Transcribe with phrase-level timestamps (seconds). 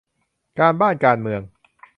[0.59, 1.41] การบ้านการเมือง